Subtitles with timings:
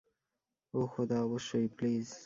[0.73, 2.11] ওহ খোদা, অবশ্যই প্লিজ।